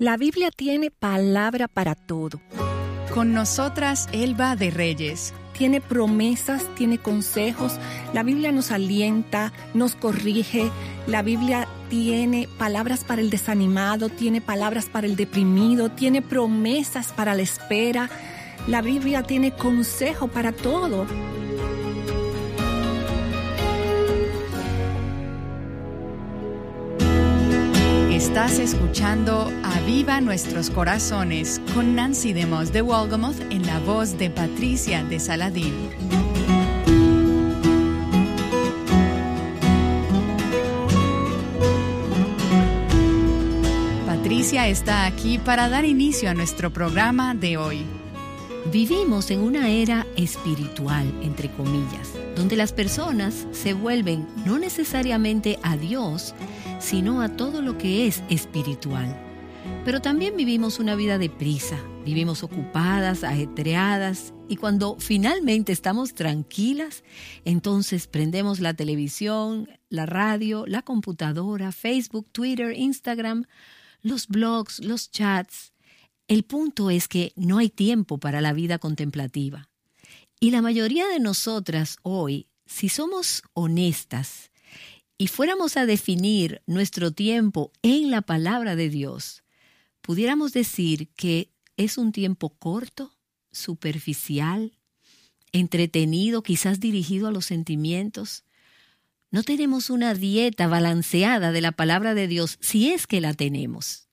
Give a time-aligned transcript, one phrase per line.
[0.00, 2.40] La Biblia tiene palabra para todo.
[3.12, 5.34] Con nosotras, Elba de Reyes.
[5.52, 7.74] Tiene promesas, tiene consejos.
[8.14, 10.70] La Biblia nos alienta, nos corrige.
[11.06, 17.34] La Biblia tiene palabras para el desanimado, tiene palabras para el deprimido, tiene promesas para
[17.34, 18.08] la espera.
[18.68, 21.06] La Biblia tiene consejo para todo.
[28.20, 35.02] Estás escuchando Aviva Nuestros Corazones con Nancy DeMoss de Walgamoth en la voz de Patricia
[35.02, 35.72] de Saladín.
[44.04, 47.86] Patricia está aquí para dar inicio a nuestro programa de hoy.
[48.70, 55.76] Vivimos en una era espiritual, entre comillas, donde las personas se vuelven no necesariamente a
[55.76, 56.34] Dios,
[56.78, 59.14] sino a todo lo que es espiritual.
[59.84, 67.04] Pero también vivimos una vida de prisa, vivimos ocupadas, ajetreadas, y cuando finalmente estamos tranquilas,
[67.44, 73.44] entonces prendemos la televisión, la radio, la computadora, Facebook, Twitter, Instagram,
[74.00, 75.74] los blogs, los chats.
[76.26, 79.69] El punto es que no hay tiempo para la vida contemplativa.
[80.42, 84.50] Y la mayoría de nosotras hoy, si somos honestas,
[85.18, 89.44] y fuéramos a definir nuestro tiempo en la palabra de Dios,
[90.00, 93.14] pudiéramos decir que es un tiempo corto,
[93.52, 94.78] superficial,
[95.52, 98.44] entretenido, quizás dirigido a los sentimientos.
[99.30, 104.08] No tenemos una dieta balanceada de la palabra de Dios si es que la tenemos.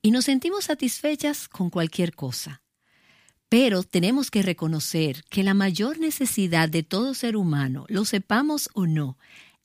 [0.00, 2.61] Y nos sentimos satisfechas con cualquier cosa.
[3.52, 8.86] Pero tenemos que reconocer que la mayor necesidad de todo ser humano, lo sepamos o
[8.86, 9.18] no,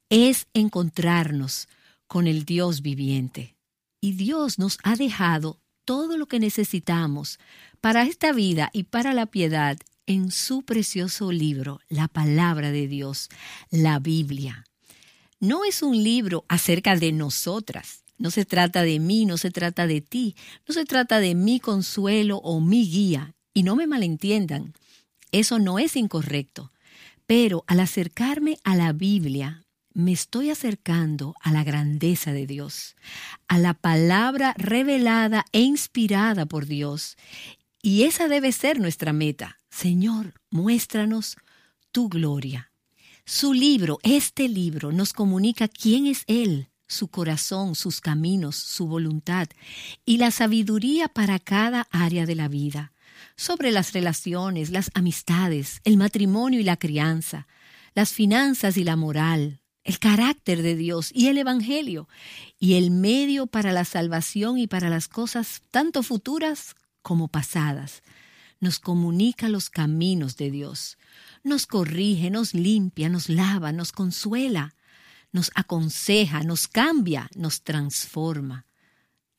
[0.09, 1.69] es encontrarnos
[2.05, 3.55] con el Dios viviente.
[4.01, 7.39] Y Dios nos ha dejado todo lo que necesitamos
[7.79, 13.29] para esta vida y para la piedad en su precioso libro, la palabra de Dios,
[13.71, 14.65] la Biblia.
[15.39, 19.87] No es un libro acerca de nosotras, no se trata de mí, no se trata
[19.87, 20.35] de ti,
[20.67, 23.33] no se trata de mi consuelo o mi guía.
[23.57, 24.75] Y no me malentiendan,
[25.31, 26.71] eso no es incorrecto.
[27.25, 32.95] Pero al acercarme a la Biblia, me estoy acercando a la grandeza de Dios,
[33.47, 37.17] a la palabra revelada e inspirada por Dios.
[37.81, 39.59] Y esa debe ser nuestra meta.
[39.71, 41.35] Señor, muéstranos
[41.91, 42.71] tu gloria.
[43.25, 49.47] Su libro, este libro, nos comunica quién es Él, su corazón, sus caminos, su voluntad
[50.05, 52.93] y la sabiduría para cada área de la vida,
[53.37, 57.47] sobre las relaciones, las amistades, el matrimonio y la crianza,
[57.93, 62.09] las finanzas y la moral, el carácter de Dios y el Evangelio,
[62.59, 68.03] y el medio para la salvación y para las cosas tanto futuras como pasadas.
[68.59, 70.97] Nos comunica los caminos de Dios,
[71.43, 74.73] nos corrige, nos limpia, nos lava, nos consuela,
[75.31, 78.65] nos aconseja, nos cambia, nos transforma.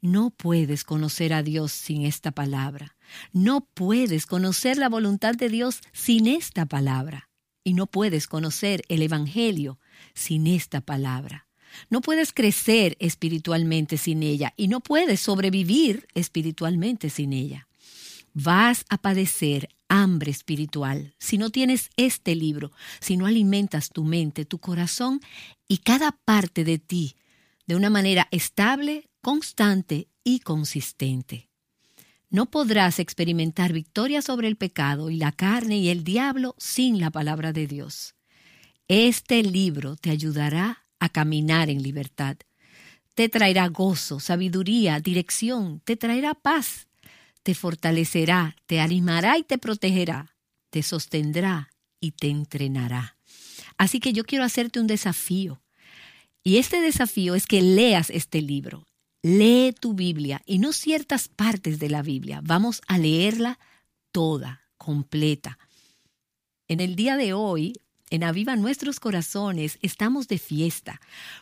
[0.00, 2.97] No puedes conocer a Dios sin esta palabra.
[3.32, 7.31] No puedes conocer la voluntad de Dios sin esta palabra.
[7.64, 9.78] Y no puedes conocer el Evangelio
[10.14, 11.48] sin esta palabra.
[11.91, 17.69] No puedes crecer espiritualmente sin ella y no puedes sobrevivir espiritualmente sin ella.
[18.32, 24.44] Vas a padecer hambre espiritual si no tienes este libro, si no alimentas tu mente,
[24.44, 25.20] tu corazón
[25.66, 27.16] y cada parte de ti
[27.66, 31.50] de una manera estable, constante y consistente.
[32.31, 37.11] No podrás experimentar victoria sobre el pecado y la carne y el diablo sin la
[37.11, 38.15] palabra de Dios.
[38.89, 42.39] Este libro te ayudará a caminar en libertad.
[43.15, 46.89] Te traerá gozo, sabiduría, dirección, te traerá paz,
[47.43, 50.37] te fortalecerá, te animará y te protegerá,
[50.71, 51.69] te sostendrá
[52.00, 53.19] y te entrenará.
[53.77, 55.60] Así que yo quiero hacerte un desafío.
[56.43, 58.88] Y este desafío es que leas este libro.
[59.23, 62.41] Lee tu Biblia y no ciertas partes de la Biblia.
[62.45, 63.59] Vamos a leerla
[64.13, 65.59] toda, completa.
[66.69, 67.75] En el día de hoy
[68.10, 71.01] en Aviva Nuestros Corazones estamos de fiesta,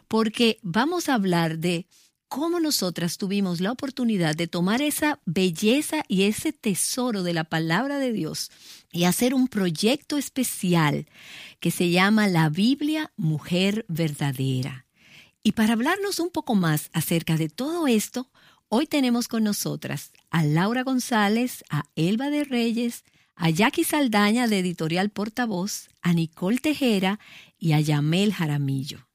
[0.09, 1.87] porque vamos a hablar de
[2.29, 7.99] cómo nosotras tuvimos la oportunidad de tomar esa belleza y ese tesoro de la palabra
[7.99, 8.51] de Dios
[8.91, 11.07] y hacer un proyecto especial
[11.61, 14.86] que se llama La Biblia Mujer Verdadera.
[15.47, 18.29] Y para hablarnos un poco más acerca de todo esto,
[18.69, 23.05] hoy tenemos con nosotras a Laura González, a Elba de Reyes,
[23.37, 27.21] a Jackie Saldaña de Editorial Portavoz, a Nicole Tejera
[27.61, 29.07] y a Yamel Jaramillo.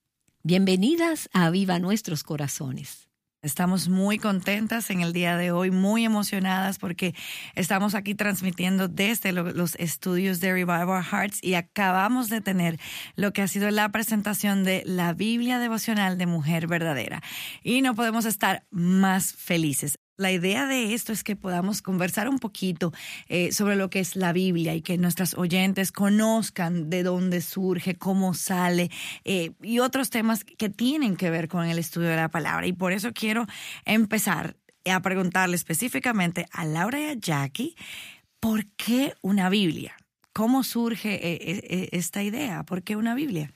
[0.42, 3.11] Bienvenidas a Viva Nuestros Corazones.
[3.44, 7.16] Estamos muy contentas en el día de hoy, muy emocionadas porque
[7.56, 12.80] estamos aquí transmitiendo desde los estudios de Revive Our Hearts y acabamos de tener
[13.16, 17.24] lo que ha sido la presentación de la Biblia devocional de Mujer Verdadera.
[17.64, 19.98] Y no podemos estar más felices.
[20.18, 22.92] La idea de esto es que podamos conversar un poquito
[23.28, 27.96] eh, sobre lo que es la Biblia y que nuestras oyentes conozcan de dónde surge,
[27.96, 28.92] cómo sale
[29.24, 32.68] eh, y otros temas que tienen que ver con el estudio de la palabra.
[32.68, 33.48] Y por eso quiero
[33.86, 37.76] empezar a preguntarle específicamente a Laura y a Jackie,
[38.40, 39.96] ¿por qué una Biblia?
[40.34, 42.64] ¿Cómo surge eh, esta idea?
[42.64, 43.54] ¿Por qué una Biblia?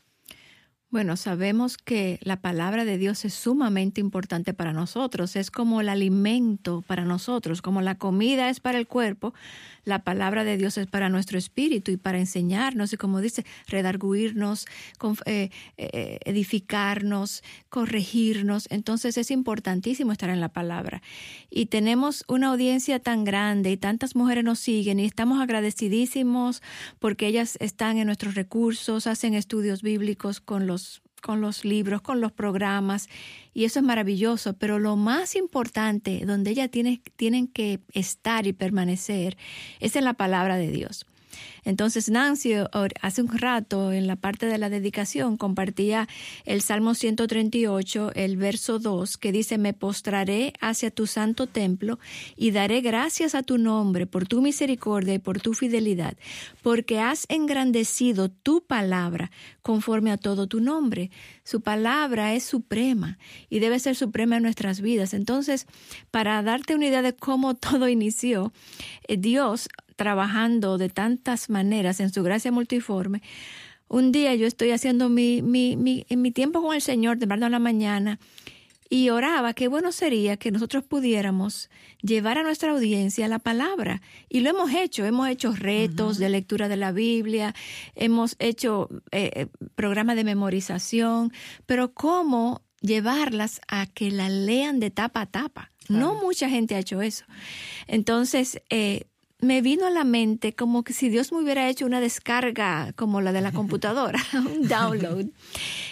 [0.96, 5.90] Bueno, sabemos que la palabra de Dios es sumamente importante para nosotros, es como el
[5.90, 9.34] alimento para nosotros, como la comida es para el cuerpo,
[9.84, 14.68] la palabra de Dios es para nuestro espíritu y para enseñarnos y como dice, redarguirnos,
[15.26, 18.68] eh, eh, edificarnos, corregirnos.
[18.72, 21.04] Entonces es importantísimo estar en la palabra.
[21.52, 26.64] Y tenemos una audiencia tan grande y tantas mujeres nos siguen y estamos agradecidísimos
[27.00, 30.85] porque ellas están en nuestros recursos, hacen estudios bíblicos con los
[31.26, 33.10] con los libros, con los programas,
[33.52, 39.36] y eso es maravilloso, pero lo más importante, donde ellas tienen que estar y permanecer,
[39.80, 41.08] es en la palabra de Dios.
[41.64, 42.54] Entonces Nancy
[43.02, 46.08] hace un rato en la parte de la dedicación compartía
[46.46, 52.00] el Salmo 138, el verso 2, que dice, me postraré hacia tu santo templo
[52.36, 56.18] y daré gracias a tu nombre por tu misericordia y por tu fidelidad,
[56.62, 59.32] porque has engrandecido tu palabra
[59.62, 61.12] conforme a todo tu nombre.
[61.44, 63.18] Su palabra es suprema
[63.50, 65.14] y debe ser suprema en nuestras vidas.
[65.14, 65.68] Entonces,
[66.12, 68.54] para darte una idea de cómo todo inició,
[69.08, 73.22] eh, Dios trabajando de tantas maneras en su gracia multiforme,
[73.88, 77.32] un día yo estoy haciendo mi, mi, mi, en mi tiempo con el Señor, de
[77.32, 78.20] a la mañana,
[78.90, 81.70] y oraba qué bueno sería que nosotros pudiéramos
[82.02, 84.02] llevar a nuestra audiencia la palabra.
[84.30, 87.56] Y lo hemos hecho, hemos hecho retos de lectura de la Biblia,
[87.96, 91.34] hemos hecho eh, eh, programas de memorización,
[91.66, 95.72] pero ¿cómo llevarlas a que la lean de tapa a tapa?
[95.90, 97.26] No mucha gente ha hecho eso.
[97.88, 99.06] Entonces, eh,
[99.46, 103.22] me vino a la mente como que si Dios me hubiera hecho una descarga como
[103.22, 105.28] la de la computadora, un download.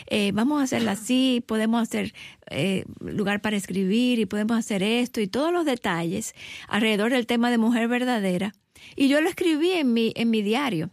[0.08, 2.14] Eh, vamos a hacerla así, podemos hacer
[2.50, 6.34] eh, lugar para escribir y podemos hacer esto y todos los detalles
[6.68, 8.54] alrededor del tema de mujer verdadera.
[8.96, 10.90] Y yo lo escribí en mi, en mi diario.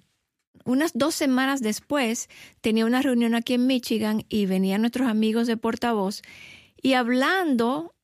[0.65, 2.29] Unas dos semanas después
[2.61, 6.23] tenía una reunión aquí en Michigan y venían nuestros amigos de portavoz
[6.83, 7.95] y hablando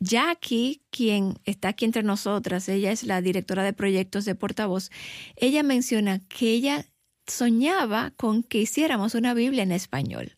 [0.00, 4.90] Jackie, quien está aquí entre nosotras, ella es la directora de proyectos de portavoz,
[5.36, 6.86] ella menciona que ella
[7.26, 10.32] soñaba con que hiciéramos una Biblia en español.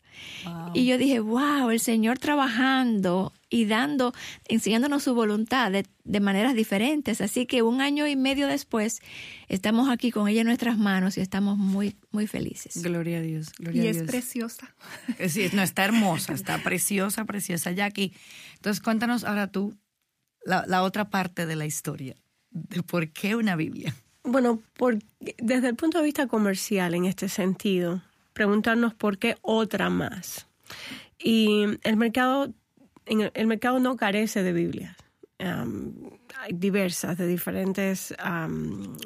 [0.73, 4.13] Y yo dije, wow, el Señor trabajando y dando,
[4.47, 7.21] enseñándonos su voluntad de, maneras diferentes.
[7.21, 9.01] Así que un año y medio después
[9.47, 12.81] estamos aquí con ella en nuestras manos y estamos muy, muy felices.
[12.81, 13.51] Gloria a Dios.
[13.73, 14.73] y es preciosa.
[15.27, 17.71] Sí, no, está hermosa, está preciosa, preciosa.
[17.71, 18.13] Jackie,
[18.61, 19.75] entonces cuéntanos ahora tú
[20.45, 22.15] la, otra parte de la historia,
[22.51, 23.95] de por qué una Biblia.
[24.23, 24.99] Bueno, por,
[25.39, 28.03] desde el punto de vista comercial en este sentido,
[28.33, 30.45] preguntarnos por qué otra más.
[31.17, 32.53] Y el mercado,
[33.07, 34.95] el mercado no carece de Biblias.
[36.51, 38.13] diversas, de diferentes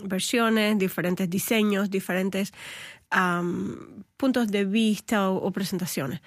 [0.04, 2.52] versiones, diferentes diseños, diferentes
[4.18, 6.20] puntos de vista o, presentaciones.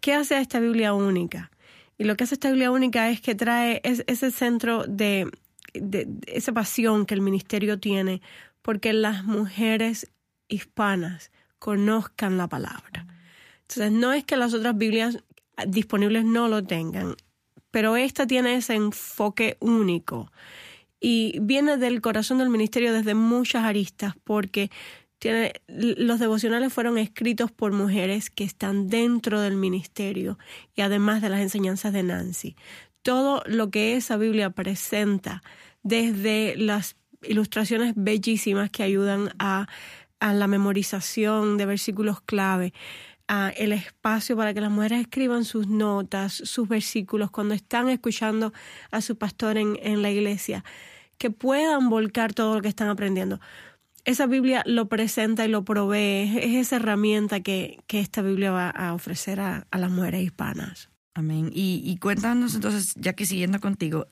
[0.00, 1.50] ¿Qué hace esta Biblia única?
[1.98, 5.30] Y lo que hace esta Biblia única es que trae ese centro de,
[5.74, 8.20] de, esa pasión que el ministerio tiene
[8.62, 10.10] porque las mujeres
[10.48, 13.06] hispanas conozcan la palabra.
[13.62, 15.18] Entonces, no es que las otras Biblias
[15.66, 17.16] disponibles no lo tengan,
[17.70, 20.30] pero esta tiene ese enfoque único
[21.00, 24.70] y viene del corazón del ministerio desde muchas aristas porque
[25.18, 30.38] tiene, los devocionales fueron escritos por mujeres que están dentro del ministerio
[30.74, 32.56] y además de las enseñanzas de Nancy.
[33.02, 35.42] Todo lo que esa Biblia presenta,
[35.82, 39.66] desde las ilustraciones bellísimas que ayudan a
[40.20, 42.72] la memorización de versículos clave,
[43.28, 48.52] a el espacio para que las mujeres escriban sus notas, sus versículos cuando están escuchando
[48.90, 50.64] a su pastor en, en la iglesia,
[51.18, 53.40] que puedan volcar todo lo que están aprendiendo.
[54.06, 58.70] Esa Biblia lo presenta y lo provee, es esa herramienta que, que esta Biblia va
[58.70, 60.90] a ofrecer a, a las mujeres hispanas.
[61.12, 61.50] Amén.
[61.52, 64.06] Y, y cuéntanos entonces, ya que siguiendo contigo,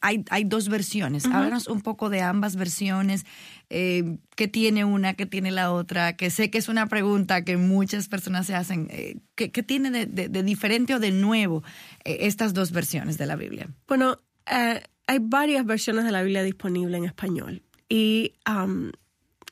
[0.00, 1.24] hay, hay dos versiones.
[1.26, 3.24] Háblanos un poco de ambas versiones,
[3.70, 7.56] eh, qué tiene una, qué tiene la otra, que sé que es una pregunta que
[7.56, 8.88] muchas personas se hacen.
[8.90, 11.62] Eh, ¿qué, tiene de, diferente o de nuevo
[12.04, 13.68] eh, estas dos versiones de la Biblia?
[13.88, 17.62] Bueno, hay varias versiones de la Biblia disponibles en español.
[17.88, 18.34] Y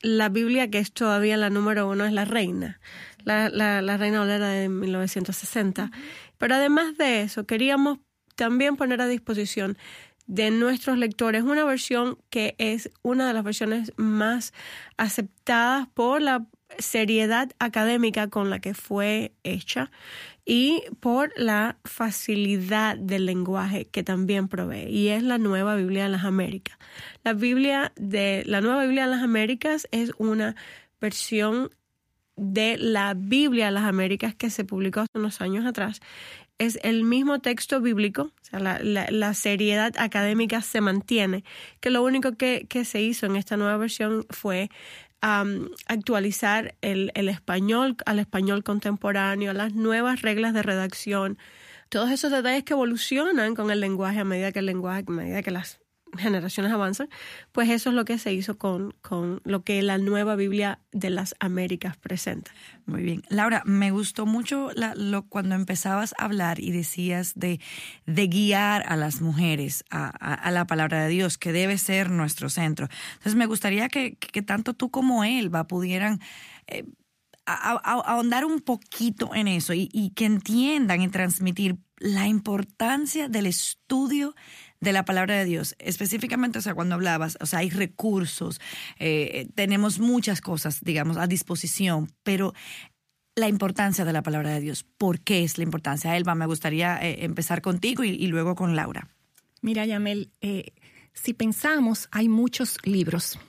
[0.03, 2.79] la Biblia que es todavía la número uno es la Reina,
[3.23, 5.89] la, la, Reina Olera de 1960.
[6.37, 7.99] Pero además de eso, queríamos
[8.35, 9.77] también poner a disposición
[10.27, 14.53] de nuestros lectores una versión que es una de las versiones más
[14.97, 16.45] aceptadas por la
[16.79, 19.91] seriedad académica con la que fue hecha
[20.45, 26.09] y por la facilidad del lenguaje que también provee y es la Nueva Biblia de
[26.09, 26.77] las Américas.
[27.23, 30.55] La Biblia de la Nueva Biblia de las Américas es una
[30.99, 31.69] versión
[32.35, 36.01] de la Biblia de las Américas que se publicó hace unos años atrás
[36.57, 41.43] es el mismo texto bíblico, o sea, la, seriedad académica se mantiene,
[41.79, 44.69] que lo único que, se hizo en esta nueva versión fue
[45.87, 51.37] actualizar el, el, español al español contemporáneo, las nuevas reglas de redacción,
[51.87, 55.41] todos esos detalles que evolucionan con el lenguaje a medida que el lenguaje, a medida
[55.41, 55.79] que las
[56.17, 57.09] generaciones avanzan,
[57.51, 61.09] pues eso es lo que se hizo con, con lo que la nueva Biblia de
[61.09, 62.51] las Américas presenta.
[62.85, 63.23] Muy bien.
[63.29, 67.59] Laura, me gustó mucho lo, cuando empezabas a hablar y decías de,
[68.05, 72.87] de guiar a las mujeres a, la palabra de Dios, que debe ser nuestro centro.
[73.13, 76.19] Entonces me gustaría que, tanto tú como él va, pudieran...
[76.67, 76.85] Eh,
[77.45, 84.35] ahondar un poquito en eso y, y que entiendan y transmitir la importancia del estudio
[84.83, 88.59] de la palabra de Dios, específicamente, o sea, cuando hablabas, o sea, hay recursos,
[88.99, 92.53] eh, tenemos muchas cosas, digamos, a disposición, pero
[93.35, 96.15] la importancia de la palabra de Dios, ¿por qué es la importancia?
[96.15, 99.07] Elba, me gustaría eh, empezar contigo y, luego con Laura.
[99.61, 100.73] Mira, Yamel, eh,
[101.13, 103.39] si pensamos, hay muchos libros,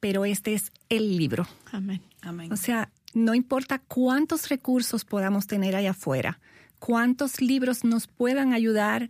[0.00, 1.46] pero este es el libro.
[1.72, 2.02] Amén.
[2.22, 2.52] Amén.
[2.52, 6.40] O sea, no importa cuántos recursos podamos tener allá afuera,
[6.78, 9.08] cuántos libros nos puedan ayudar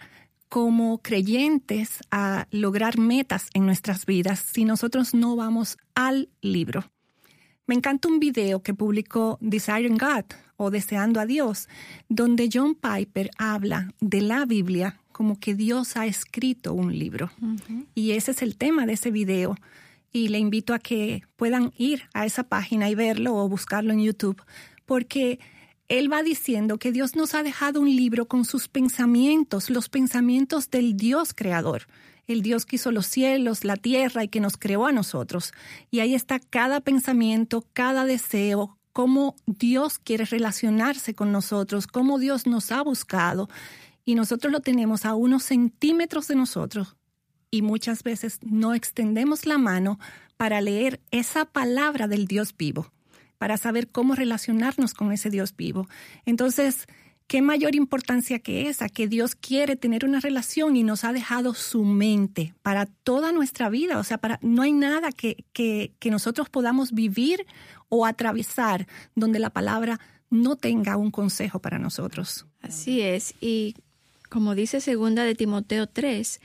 [0.51, 6.85] como creyentes a lograr metas en nuestras vidas si nosotros no vamos al libro.
[7.67, 10.25] Me encanta un video que publicó Desiring God
[10.57, 11.69] o Deseando a Dios,
[12.09, 17.31] donde John Piper habla de la Biblia como que Dios ha escrito un libro.
[17.95, 19.55] Y ese es el tema de ese video.
[20.13, 24.01] Y le invito a que puedan ir a esa página y verlo o buscarlo en
[24.01, 24.43] YouTube,
[24.85, 25.39] porque
[25.91, 30.71] él va diciendo que Dios nos ha dejado un libro con sus pensamientos, los pensamientos
[30.71, 31.89] del Dios creador,
[32.29, 35.53] el Dios que hizo los cielos, la tierra y que nos creó a nosotros.
[35.91, 42.47] Y ahí está cada pensamiento, cada deseo, cómo Dios quiere relacionarse con nosotros, cómo Dios
[42.47, 43.49] nos ha buscado.
[44.05, 46.97] Y nosotros lo tenemos a unos centímetros de nosotros.
[47.51, 49.99] Y muchas veces no extendemos la mano
[50.37, 52.93] para leer esa palabra del Dios vivo
[53.41, 55.89] para saber cómo relacionarnos con ese Dios vivo.
[56.27, 56.87] Entonces,
[57.27, 58.91] ¿qué mayor importancia que esa?
[58.91, 63.71] Que Dios quiere tener una relación y nos ha dejado su mente para toda nuestra
[63.71, 63.99] vida.
[63.99, 67.47] O sea, para, no hay nada que, que, que nosotros podamos vivir
[67.89, 72.45] o atravesar donde la palabra no tenga un consejo para nosotros.
[72.61, 73.33] Así es.
[73.41, 73.75] Y
[74.29, 76.43] como dice segunda de Timoteo 3,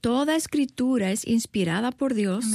[0.00, 2.46] toda escritura es inspirada por Dios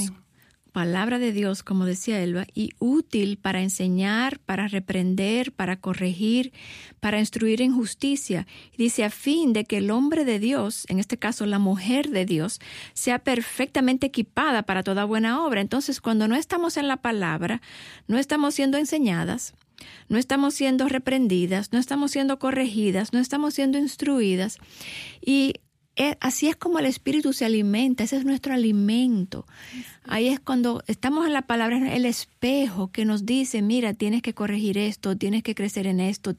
[0.76, 6.52] palabra de Dios, como decía Elba, y útil para enseñar, para reprender, para corregir,
[7.00, 8.46] para instruir en justicia.
[8.76, 12.26] Dice a fin de que el hombre de Dios, en este caso la mujer de
[12.26, 12.60] Dios,
[12.92, 15.62] sea perfectamente equipada para toda buena obra.
[15.62, 17.62] Entonces, cuando no estamos en la palabra,
[18.06, 19.54] no estamos siendo enseñadas,
[20.10, 24.58] no estamos siendo reprendidas, no estamos siendo corregidas, no estamos siendo instruidas.
[25.24, 25.54] Y
[26.20, 29.46] así es como el espíritu se alimenta, ese es nuestro alimento.
[30.04, 34.34] Ahí es cuando estamos en la palabra, el espejo que nos dice, mira, tienes que
[34.34, 36.34] corregir esto, tienes que crecer en esto,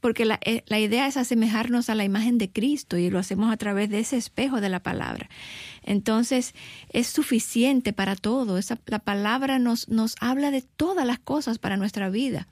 [0.00, 3.52] porque la, eh, la idea es asemejarnos a la imagen de Cristo y lo hacemos
[3.52, 5.28] a través de ese espejo de la palabra.
[5.82, 6.54] Entonces,
[6.90, 11.76] es suficiente para todo, Esa, la palabra nos, nos habla de todas las cosas para
[11.76, 12.46] nuestra vida.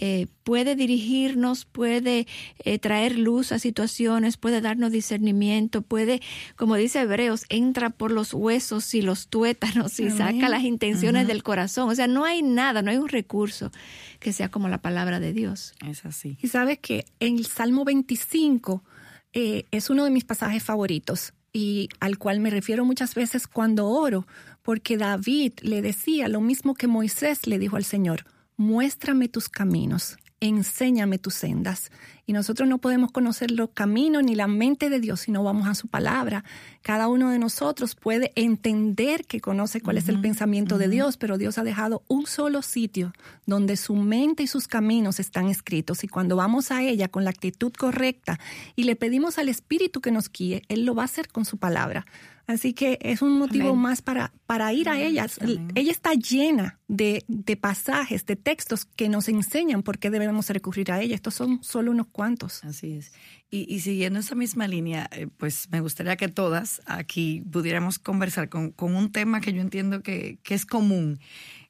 [0.00, 2.28] Eh, puede dirigirnos, puede
[2.60, 6.22] eh, traer luz a situaciones, puede darnos discernimiento, puede,
[6.54, 11.42] como dice Hebreos, entra por los huesos y los tuétanos y saca las intenciones del
[11.42, 11.88] corazón.
[11.88, 13.72] O sea, no hay nada, no hay un recurso
[14.20, 15.74] que sea como la palabra de Dios.
[15.84, 16.38] Es así.
[16.40, 18.84] Y sabes que en el Salmo 25
[19.32, 23.88] eh, es uno de mis pasajes favoritos y al cual me refiero muchas veces cuando
[23.88, 24.28] oro,
[24.62, 28.24] porque David le decía lo mismo que Moisés le dijo al Señor
[28.58, 31.90] muéstrame tus caminos, enséñame tus sendas.
[32.26, 35.66] Y nosotros no podemos conocer los caminos ni la mente de Dios si no vamos
[35.66, 36.44] a su palabra.
[36.82, 41.38] Cada uno de nosotros puede entender que conoce cuál es el pensamiento de Dios, pero
[41.38, 43.12] Dios ha dejado un solo sitio
[43.46, 46.04] donde su mente y sus caminos están escritos.
[46.04, 48.38] Y cuando vamos a ella con la actitud correcta
[48.76, 51.56] y le pedimos al Espíritu que nos guíe, Él lo va a hacer con su
[51.56, 52.04] palabra.
[52.48, 55.26] Así que es un motivo más para, para ir a ella.
[55.74, 57.22] Ella está llena de,
[57.60, 61.14] pasajes, de textos que nos enseñan por qué debemos recurrir a ella.
[61.14, 62.64] Estos son solo unos cuantos.
[62.64, 63.12] Así es.
[63.50, 68.72] Y, siguiendo esa misma línea, eh, pues me gustaría que todas aquí pudiéramos conversar con,
[68.78, 71.20] un tema que yo entiendo que, es común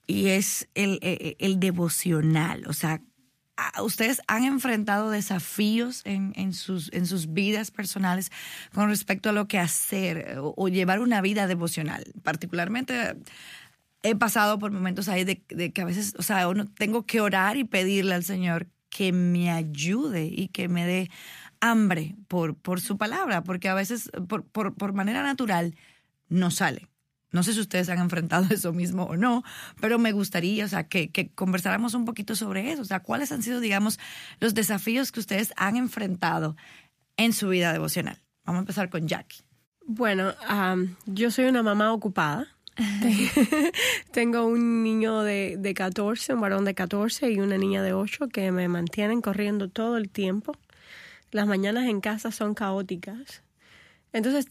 [0.06, 2.68] y es el, el, el devocional.
[2.68, 3.02] O sea,
[3.82, 8.30] ustedes han enfrentado desafíos en, sus, en sus vidas personales
[8.72, 12.04] con respecto a lo que hacer o, llevar una vida devocional.
[12.22, 13.16] Particularmente
[14.02, 17.56] he pasado por momentos ahí de, que a veces, o sea, uno, tengo que orar
[17.56, 21.10] y pedirle al Señor que me ayude y que me dé
[21.60, 25.74] hambre por, por su palabra, porque a veces por, por manera natural
[26.28, 26.88] no sale.
[27.30, 29.42] No sé si ustedes han enfrentado eso mismo o no,
[29.80, 32.82] pero me gustaría, o sea, que, conversáramos un poquito sobre eso.
[32.82, 33.98] O sea, ¿cuáles han sido, digamos,
[34.40, 36.56] los desafíos que ustedes han enfrentado
[37.16, 38.18] en su vida devocional?
[38.44, 39.42] Vamos a empezar con Jackie.
[39.84, 40.34] Bueno,
[41.06, 42.48] yo soy una mamá ocupada.
[44.12, 48.28] Tengo un niño de, de 14, un varón de 14 y una niña de 8
[48.28, 50.54] que me mantienen corriendo todo el tiempo.
[51.30, 53.42] Las mañanas en casa son caóticas.
[54.12, 54.46] Entonces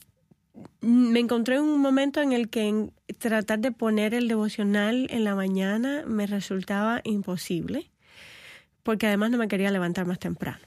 [0.82, 5.36] me encontré en un momento en el que tratar de poner el devocional en la
[5.36, 7.90] mañana me resultaba imposible,
[8.84, 10.60] porque además no me quería levantar más temprano.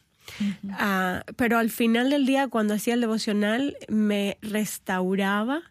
[0.73, 5.63] Ah, pero al final del día, cuando hacía el devocional, me restauraba,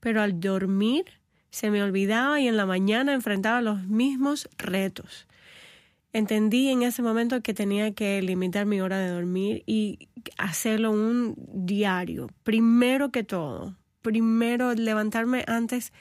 [0.00, 1.04] pero al dormir
[1.50, 5.27] se me olvidaba y en la mañana enfrentaba los mismos retos
[6.18, 11.34] entendí en ese momento que tenía que limitar mi hora de dormir y hacerlo un
[11.36, 12.28] diario.
[12.42, 15.92] Primero que todo, primero levantarme antes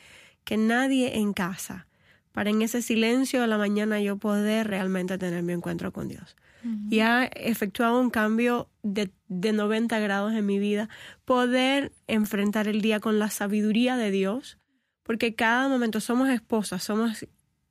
[0.43, 1.87] que nadie en casa,
[2.31, 6.35] para en ese silencio de la mañana yo poder realmente tener mi encuentro con Dios.
[6.89, 10.89] Y ha efectuado un cambio de, de 90 grados en mi vida,
[11.23, 14.57] poder enfrentar el día con la sabiduría de Dios,
[15.03, 17.25] porque cada momento somos esposas, somos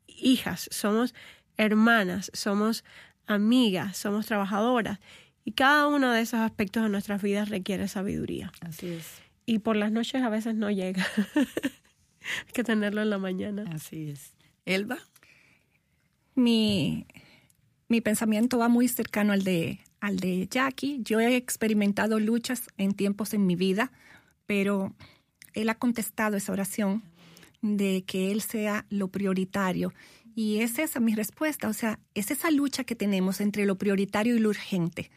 [0.06, 1.14] hijas, somos
[1.56, 2.84] hermanas, somos
[3.26, 4.98] amigas, somos trabajadoras.
[5.44, 8.52] Y cada uno de esos aspectos de nuestras vidas requiere sabiduría.
[8.60, 9.06] Así es.
[9.44, 11.06] Y por las noches a veces no llega.
[11.34, 13.64] Hay que tenerlo en la mañana.
[13.72, 14.34] Así es.
[14.64, 14.98] Elba.
[16.34, 17.06] Mi,
[17.88, 20.98] mi pensamiento va muy cercano al de, al de Jackie.
[21.02, 23.92] Yo he experimentado luchas en tiempos en mi vida,
[24.46, 24.94] pero
[25.54, 27.04] él ha contestado esa oración
[27.62, 29.92] de que él sea lo prioritario
[30.36, 34.36] y es esa mi respuesta, o sea, es esa lucha que tenemos entre lo prioritario
[34.36, 35.10] y lo urgente.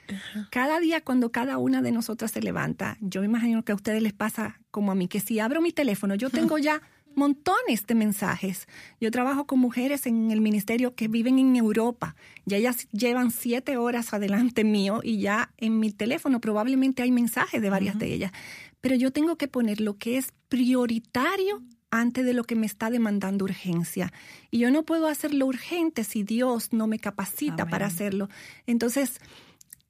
[0.50, 4.02] Cada día cuando cada una de nosotras se levanta, yo me imagino que a ustedes
[4.02, 6.82] les pasa como a mí, que si abro mi teléfono, yo tengo ya
[7.16, 8.66] montones de mensajes.
[9.02, 12.16] Yo trabajo con mujeres en el ministerio que viven en Europa.
[12.46, 17.62] Ya ellas llevan siete horas adelante mío y ya en mi teléfono probablemente hay mensajes
[17.62, 18.32] de varias de ellas.
[18.80, 22.90] Pero yo tengo que poner lo que es prioritario antes de lo que me está
[22.90, 24.14] demandando urgencia.
[24.52, 28.30] Y yo no puedo hacerlo urgente si Dios no me capacita para hacerlo.
[28.68, 29.20] Entonces,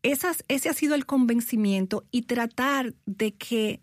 [0.04, 3.82] esas, ese ha sido el convencimiento y tratar de que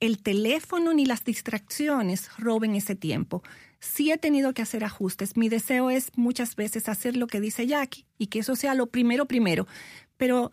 [0.00, 3.42] el teléfono ni las distracciones roben ese tiempo.
[3.78, 5.36] Sí he tenido que hacer ajustes.
[5.36, 8.88] Mi deseo es muchas veces hacer lo que dice Jackie y que eso sea lo
[8.88, 9.66] primero primero.
[10.16, 10.50] Pero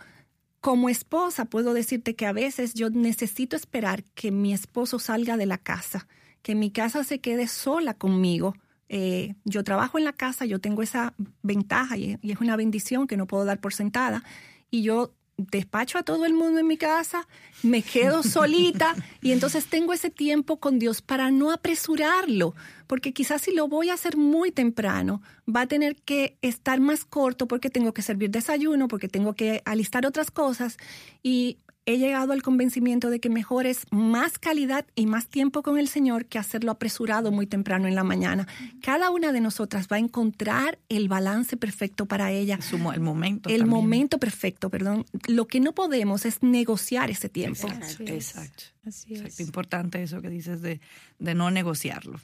[0.61, 5.45] como esposa puedo decirte que a veces yo necesito esperar que mi esposo salga de
[5.45, 6.07] la casa
[6.43, 8.55] que mi casa se quede sola conmigo.
[8.89, 13.17] Eh, yo trabajo en la casa, yo tengo esa ventaja y, es una bendición que
[13.17, 14.23] no puedo dar por sentada.
[14.69, 17.27] Y yo despacho a todo el mundo en mi casa,
[17.63, 22.53] me quedo solita y entonces tengo ese tiempo con Dios para no apresurarlo,
[22.85, 27.03] porque quizás si lo voy a hacer muy temprano, va a tener que estar más
[27.03, 30.77] corto porque tengo que servir desayuno, porque tengo que alistar otras cosas
[31.23, 35.77] y he llegado al convencimiento de que mejor es más calidad y más tiempo con
[35.77, 38.47] el Señor que hacerlo apresurado muy temprano en la mañana.
[38.81, 42.59] Cada una de nosotras va a encontrar el balance perfecto para ella.
[42.93, 43.49] el momento.
[43.49, 45.05] El momento perfecto, perdón.
[45.27, 47.67] Lo que no podemos es negociar ese tiempo.
[47.67, 48.03] Exacto.
[48.03, 48.63] Exacto.
[48.85, 49.39] Así es.
[49.39, 50.79] Importante eso que dices de,
[51.19, 52.19] de no negociarlo.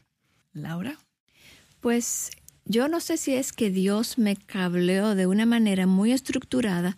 [0.54, 0.98] Laura.
[1.80, 2.32] Pues
[2.66, 6.98] yo no sé si es que Dios me cableó de una manera muy estructurada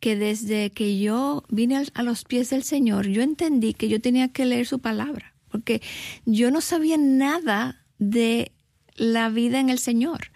[0.00, 4.28] que desde que yo vine a los pies del Señor, yo entendí que yo tenía
[4.28, 5.82] que leer su palabra, porque
[6.24, 8.52] yo no sabía nada de
[8.96, 10.30] la vida en el Señor.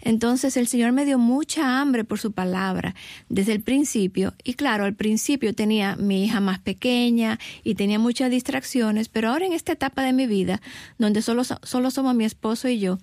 [0.00, 2.94] Entonces el Señor me dio mucha hambre por su palabra
[3.28, 4.34] desde el principio.
[4.42, 9.46] Y claro, al principio tenía mi hija más pequeña y tenía muchas distracciones, pero ahora
[9.46, 10.60] en esta etapa de mi vida,
[10.98, 12.98] donde solo, solo somos mi esposo y yo,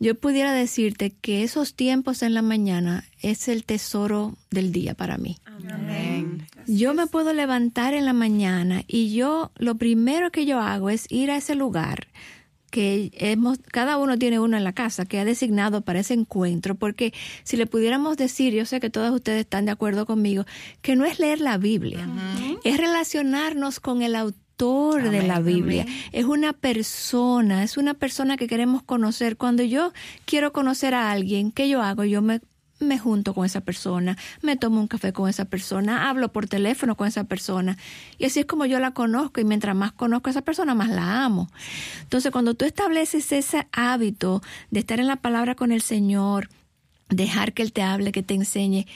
[0.00, 5.18] yo pudiera decirte que esos tiempos en la mañana es el tesoro del día para
[5.18, 5.36] mí.
[5.70, 6.46] Amén.
[6.66, 11.04] Yo me puedo levantar en la mañana y yo lo primero que yo hago es
[11.10, 12.08] ir a ese lugar
[12.70, 16.76] que hemos, cada uno tiene uno en la casa que ha designado para ese encuentro,
[16.76, 20.46] porque si le pudiéramos decir, yo sé que todos ustedes están de acuerdo conmigo,
[20.80, 22.08] que no es leer la Biblia,
[22.62, 28.46] es relacionarnos con el autor de la Biblia, es una persona, es una persona que
[28.46, 29.38] queremos conocer.
[29.38, 29.92] Cuando yo
[30.26, 32.04] quiero conocer a alguien, ¿qué yo hago?
[32.04, 32.42] Yo me
[32.78, 36.94] me junto con esa persona, me tomo un café con esa persona, hablo por teléfono
[36.96, 37.76] con esa persona.
[38.18, 40.88] Y así es como yo la conozco y mientras más conozco a esa persona, más
[40.88, 41.50] la amo.
[42.02, 46.48] Entonces, cuando tú estableces ese hábito de estar en la palabra con el Señor,
[47.10, 48.86] dejar que Él te hable, que te enseñe,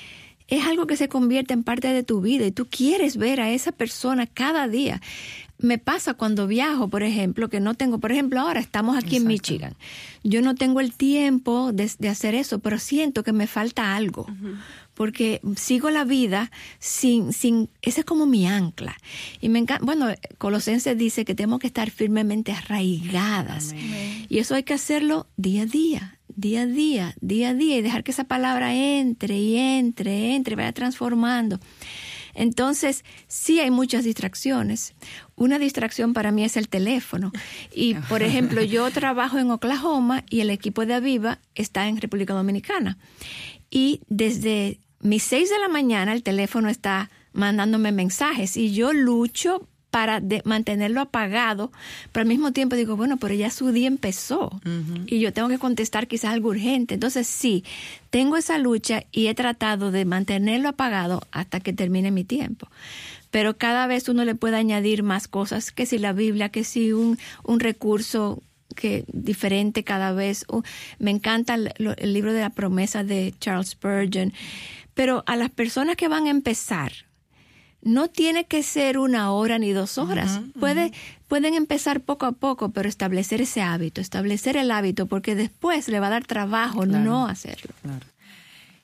[0.48, 3.50] es algo que se convierte en parte de tu vida y tú quieres ver a
[3.50, 5.00] esa persona cada día
[5.58, 9.26] me pasa cuando viajo, por ejemplo, que no tengo, por ejemplo, ahora estamos aquí en
[9.26, 9.74] Michigan.
[10.22, 14.26] Yo no tengo el tiempo de, hacer eso, pero siento que me falta algo.
[14.94, 18.96] Porque sigo la vida sin, sin, ese es como mi ancla.
[19.40, 23.74] Y me encanta, bueno, Colosenses dice que tenemos que estar firmemente arraigadas.
[24.28, 27.82] Y eso hay que hacerlo día a día, día a día, día a día, y
[27.82, 31.60] dejar que esa palabra entre y entre, entre, vaya transformando.
[32.34, 34.94] Entonces, sí hay muchas distracciones.
[35.36, 37.32] Una distracción para mí es el teléfono.
[37.72, 42.34] Y, por ejemplo, yo trabajo en Oklahoma y el equipo de Aviva está en República
[42.34, 42.98] Dominicana.
[43.70, 49.68] Y desde mis seis de la mañana el teléfono está mandándome mensajes y yo lucho
[49.94, 51.70] para mantenerlo apagado,
[52.10, 54.60] pero al mismo tiempo digo, bueno, pero ya su día empezó
[55.06, 56.94] y yo tengo que contestar quizás algo urgente.
[56.94, 57.62] Entonces sí,
[58.10, 62.66] tengo esa lucha y he tratado de mantenerlo apagado hasta que termine mi tiempo.
[63.30, 66.92] Pero cada vez uno le puede añadir más cosas, que si la Biblia, que si
[66.92, 68.42] un, un recurso
[68.74, 70.44] que diferente cada vez.
[70.98, 74.32] me encanta el, el libro de la promesa de Charles Spurgeon.
[74.94, 76.90] Pero a las personas que van a empezar,
[77.84, 80.40] no tiene que ser una hora ni dos horas.
[80.58, 80.92] Puede,
[81.28, 86.00] pueden empezar poco a poco, pero establecer ese hábito, establecer el hábito, porque después le
[86.00, 87.72] va a dar trabajo no hacerlo.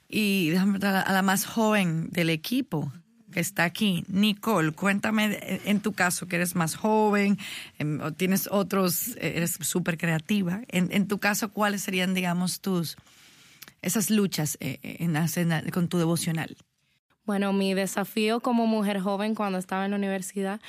[0.08, 2.92] Y déjame a la más joven del equipo
[3.30, 7.38] que está aquí, Nicole, cuéntame en tu caso que eres más joven,
[7.78, 10.62] em, tienes otros, eres súper creativa.
[10.68, 12.96] En, en, tu caso, ¿cuáles serían, digamos, tus
[13.82, 16.56] esas luchas eh, en, en, con tu devocional?
[17.30, 20.60] Bueno, mi desafío como mujer joven cuando estaba en la universidad,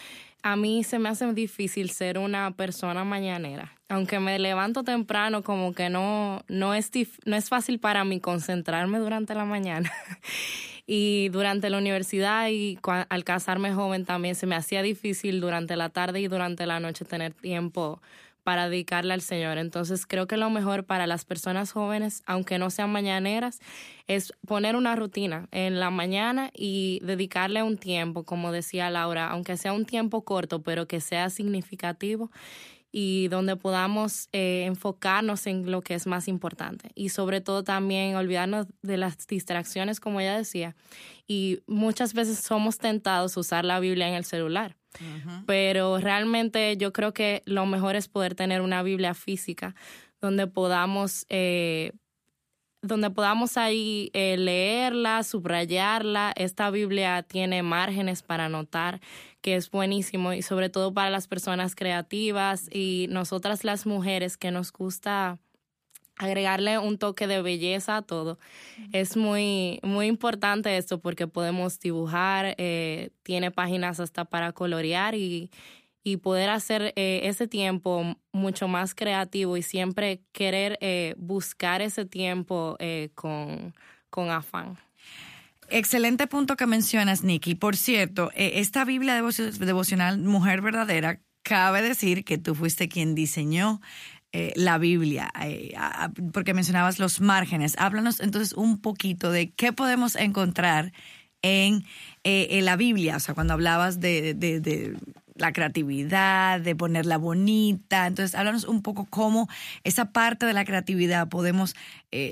[0.44, 3.74] a mí se me hace difícil ser una persona mañanera.
[3.90, 6.92] Aunque me levanto temprano, como que no, no, es,
[7.26, 9.92] no es fácil para mí concentrarme durante la mañana.
[10.86, 12.78] y durante la universidad y
[13.10, 17.06] al casarme joven también se me hacía difícil durante la tarde y durante la noche
[17.06, 18.04] tener tiempo
[18.44, 19.58] para dedicarle al Señor.
[19.58, 23.60] Entonces creo que lo mejor para las personas jóvenes, aunque no sean mañaneras,
[24.08, 29.58] es poner una rutina en la mañana y dedicarle un tiempo, como decía Laura, aunque
[29.58, 32.32] sea un tiempo corto, pero que sea significativo
[32.92, 38.16] y donde podamos eh, enfocarnos en lo que es más importante y sobre todo también
[38.16, 40.76] olvidarnos de las distracciones, como ella decía.
[41.26, 44.76] Y muchas veces somos tentados a usar la Biblia en el celular.
[45.46, 49.76] Pero realmente yo creo que lo mejor es poder tener una Biblia física
[50.20, 51.94] donde podamos, eh,
[52.82, 56.34] donde podamos ahí eh, leerla, subrayarla.
[56.36, 59.02] Esta Biblia tiene márgenes para anotar,
[59.42, 64.52] que es buenísimo y sobre todo para las personas creativas y nosotras las mujeres que
[64.52, 65.40] nos gusta
[66.18, 68.38] agregarle un toque de belleza a todo.
[68.92, 75.50] Es muy, muy importante esto porque podemos dibujar, eh, tiene páginas hasta para colorear y,
[76.04, 82.06] y poder hacer eh, ese tiempo mucho más creativo y siempre querer eh, buscar ese
[82.06, 82.78] tiempo
[83.16, 83.74] con,
[84.10, 84.78] con afán.
[85.70, 87.56] Excelente punto que mencionas, Nikki.
[87.56, 93.82] Por cierto, esta Biblia devocional Mujer Verdadera, cabe decir que tú fuiste quien diseñó
[94.34, 95.74] eh, la Biblia, eh,
[96.32, 97.76] porque mencionabas los márgenes.
[97.78, 100.94] Háblanos entonces un poquito de qué podemos encontrar
[101.42, 101.84] en,
[102.24, 104.96] eh, la Biblia, o sea, cuando hablabas de,
[105.36, 108.08] la creatividad, de ponerla bonita.
[108.08, 109.50] Entonces, háblanos un poco cómo
[109.84, 111.76] esa parte de la creatividad podemos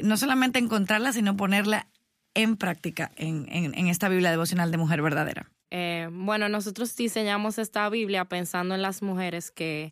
[0.04, 1.88] no solamente encontrarla, sino ponerla
[2.34, 5.52] en práctica en, en, esta Biblia devocional de Mujer Verdadera.
[6.12, 9.92] bueno, nosotros diseñamos esta Biblia pensando en las mujeres que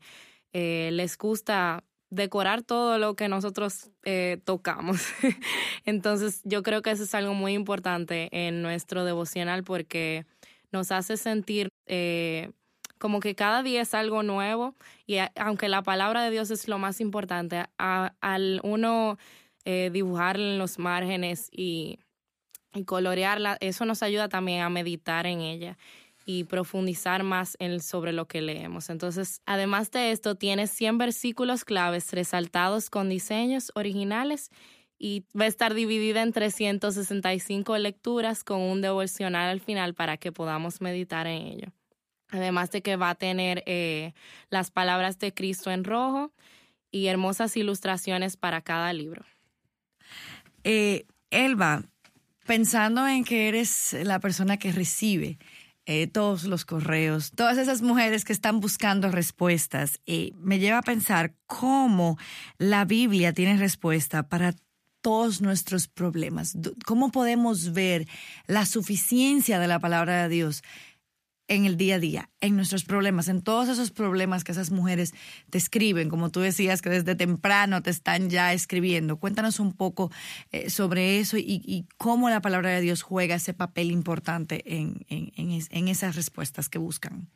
[0.54, 5.02] les gusta decorar todo lo que nosotros eh, tocamos.
[5.86, 10.26] Entonces yo creo que eso es algo muy importante en nuestro devocional porque
[10.72, 12.52] nos hace sentir eh,
[12.98, 16.78] como que cada día es algo nuevo y aunque la palabra de Dios es lo
[16.80, 19.18] más importante, al uno
[19.66, 22.00] eh, dibujar en los márgenes y,
[22.74, 25.78] y colorearla, eso nos ayuda también a meditar en ella
[26.30, 28.90] y profundizar más en, sobre lo que leemos.
[28.90, 34.52] Entonces, además de esto, tiene 100 versículos claves resaltados con diseños originales
[35.00, 40.34] y va a estar dividida en 365 lecturas con un devocional al final para que
[40.34, 41.68] podamos meditar en ello.
[42.28, 44.14] Además de que va a tener eh,
[44.50, 46.34] las palabras de Cristo en rojo
[46.92, 49.24] y hermosas ilustraciones para cada libro.
[50.66, 51.84] Eh, Elba,
[52.46, 55.38] pensando en que eres la persona que recibe
[55.90, 60.82] eh, todos los correos, todas esas mujeres que están buscando respuestas, eh, me lleva a
[60.84, 62.18] pensar cómo
[62.58, 64.54] la Biblia tiene respuesta para
[65.00, 66.58] todos nuestros problemas.
[66.86, 68.06] ¿Cómo podemos ver
[68.48, 70.62] la suficiencia de la palabra de Dios
[71.48, 75.14] en el día a día, en nuestros problemas, en todos esos problemas que esas mujeres
[75.50, 79.18] te escriben, como tú decías, que desde temprano te están ya escribiendo.
[79.18, 80.12] Cuéntanos un poco
[80.52, 85.88] eh, sobre eso y, cómo la palabra de Dios juega ese papel importante en, en
[85.88, 87.30] esas respuestas que buscan.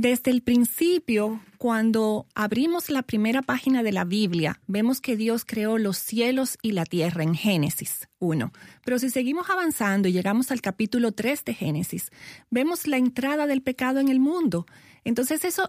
[0.00, 5.76] Desde el principio, cuando abrimos la primera página de la Biblia, vemos que Dios creó
[5.76, 8.52] los cielos y la tierra en Génesis 1.
[8.84, 12.12] Pero si seguimos avanzando y llegamos al capítulo 3 de Génesis,
[12.48, 14.66] vemos la entrada del pecado en el mundo.
[15.02, 15.68] Entonces eso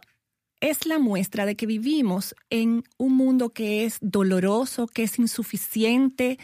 [0.62, 6.38] es la muestra de que vivimos en un mundo que es doloroso, que es insuficiente,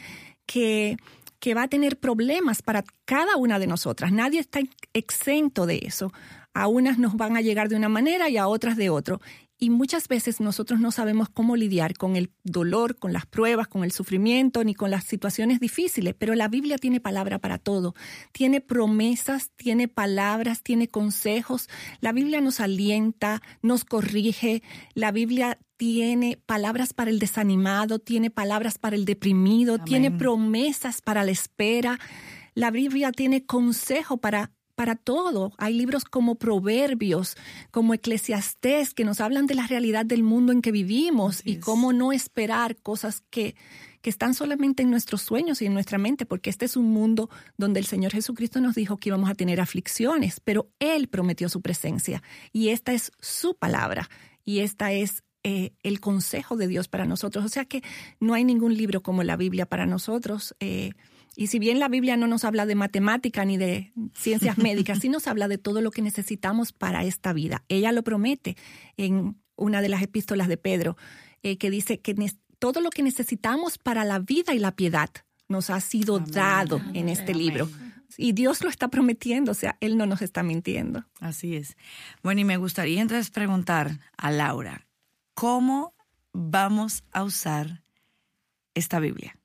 [0.48, 0.98] que
[1.46, 4.12] que va a tener problemas para cada una de nosotras.
[4.12, 4.62] Nadie está
[4.94, 6.12] exento de eso.
[6.56, 9.22] A unas nos van a llegar de una manera y a otras de otro.
[9.58, 13.84] Y muchas veces nosotros no sabemos cómo lidiar con el dolor, con las pruebas, con
[13.86, 17.94] el sufrimiento, ni con las situaciones difíciles, pero la Biblia tiene palabra para todo.
[18.34, 21.70] Tiene promesas, tiene palabras, tiene consejos.
[22.02, 24.64] La Biblia nos alienta, nos corrige.
[24.94, 31.24] La Biblia tiene palabras para el desanimado, tiene palabras para el deprimido, tiene promesas para
[31.24, 32.00] la espera.
[32.56, 35.54] La Biblia tiene consejo para para todo.
[35.58, 37.36] Hay libros como Proverbios,
[37.72, 41.94] como Eclesiastés, que nos hablan de la realidad del mundo en que vivimos y cómo
[41.94, 43.56] no esperar cosas que,
[44.02, 47.30] que están solamente en nuestros sueños y en nuestra mente, porque este es un mundo
[47.58, 51.62] donde el Señor Jesucristo nos dijo que íbamos a tener aflicciones, pero Él prometió su
[51.62, 54.10] presencia y esta es su palabra
[54.44, 57.46] y esta es eh, el consejo de Dios para nosotros.
[57.46, 57.84] O sea que
[58.20, 60.56] no hay ningún libro como la Biblia para nosotros.
[60.60, 60.92] Eh,
[61.36, 65.10] y si bien la Biblia no nos habla de matemática ni de ciencias médicas, sí
[65.10, 67.64] nos habla de todo lo que necesitamos para esta vida.
[67.68, 68.56] Ella lo promete
[68.98, 70.98] en una de las epístolas de Pedro,
[71.44, 72.16] eh, que dice que
[72.60, 75.10] todo lo que necesitamos para la vida y la piedad
[75.48, 77.70] nos ha sido dado en este libro.
[78.18, 81.06] Y Dios lo está prometiendo, o sea, Él no nos está mintiendo.
[81.20, 81.76] Así es.
[82.24, 84.88] Bueno, y me gustaría entonces preguntar a Laura,
[85.34, 85.94] ¿cómo
[86.32, 87.84] vamos a usar
[88.74, 89.38] esta Biblia?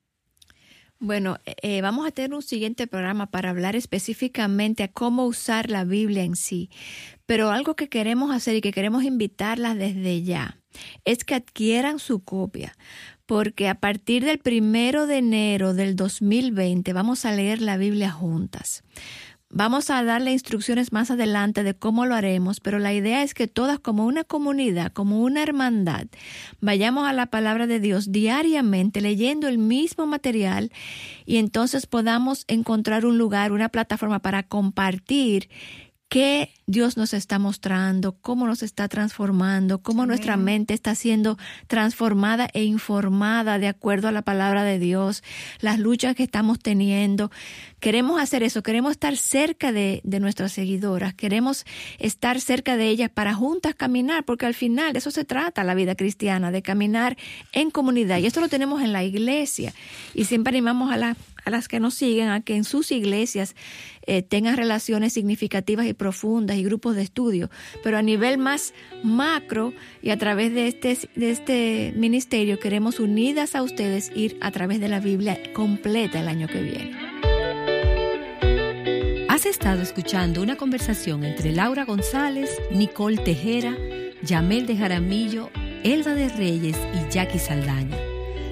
[1.03, 5.85] Bueno, eh, vamos a tener un siguiente programa para hablar específicamente a cómo usar la
[5.85, 6.69] Biblia en sí.
[7.25, 10.59] Pero algo que queremos hacer y que queremos invitarlas desde ya
[11.07, 12.77] es que adquieran su copia,
[13.25, 18.85] porque a partir del primero de enero del 2020 vamos a leer la Biblia juntas.
[19.53, 23.49] Vamos a darle instrucciones más adelante de cómo lo haremos, pero la idea es que
[23.49, 26.07] todas como una comunidad, como una hermandad,
[26.61, 30.71] vayamos a la palabra de Dios diariamente leyendo el mismo material
[31.27, 35.49] y entonces podamos encontrar un lugar, una plataforma para compartir
[36.11, 42.49] qué Dios nos está mostrando, cómo nos está transformando, cómo nuestra mente está siendo transformada
[42.53, 45.23] e informada de acuerdo a la palabra de Dios,
[45.61, 47.31] las luchas que estamos teniendo.
[47.81, 51.65] Queremos hacer eso, queremos estar cerca de, de nuestras seguidoras, queremos
[51.99, 55.75] estar cerca de ellas para juntas caminar, porque al final de eso se trata la
[55.75, 57.17] vida cristiana, de caminar
[57.53, 58.19] en comunidad.
[58.19, 59.73] Y esto lo tenemos en la iglesia.
[60.15, 63.55] Y siempre animamos a, la, a las que nos siguen a que en sus iglesias
[64.07, 67.51] eh, tengan relaciones significativas y profundas y grupos de estudio,
[67.83, 69.73] pero a nivel más macro
[70.03, 74.81] y a través de este, de este ministerio queremos unidas a ustedes ir a través
[74.81, 77.11] de la Biblia completa el año que viene.
[79.29, 83.75] Has estado escuchando una conversación entre Laura González, Nicole Tejera,
[84.23, 85.51] Yamel de Jaramillo,
[85.83, 87.97] Elba de Reyes y Jackie Saldaña.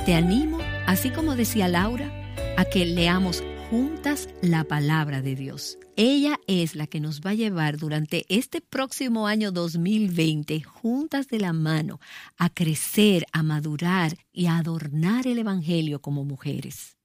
[0.06, 2.10] Te animo, así como decía Laura,
[2.58, 5.78] a que leamos juntas la palabra de Dios.
[5.94, 11.38] Ella es la que nos va a llevar durante este próximo año 2020 juntas de
[11.38, 12.00] la mano
[12.36, 16.96] a crecer, a madurar y a adornar el Evangelio como mujeres.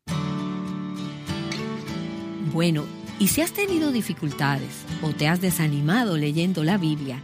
[2.52, 2.84] Bueno,
[3.20, 7.22] y si has tenido dificultades o te has desanimado leyendo la Biblia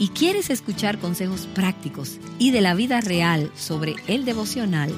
[0.00, 4.92] y quieres escuchar consejos prácticos y de la vida real sobre el devocional,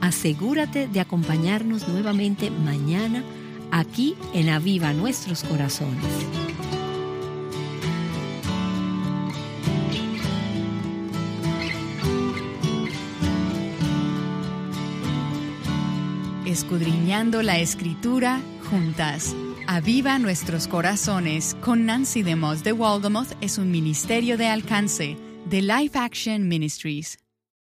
[0.00, 3.22] asegúrate de acompañarnos nuevamente mañana
[3.70, 6.04] aquí en Aviva Nuestros Corazones.
[16.46, 19.34] Escudriñando la escritura juntas.
[19.66, 25.98] Aviva Nuestros Corazones con Nancy DeMoss de Walgamoth es un ministerio de alcance de Life
[25.98, 27.27] Action Ministries.